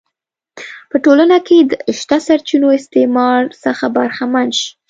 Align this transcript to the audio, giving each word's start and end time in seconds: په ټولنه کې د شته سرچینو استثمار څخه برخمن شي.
په 0.89 0.97
ټولنه 1.05 1.37
کې 1.47 1.57
د 1.69 1.71
شته 1.99 2.17
سرچینو 2.27 2.69
استثمار 2.79 3.41
څخه 3.63 3.85
برخمن 3.97 4.47
شي. 4.59 4.69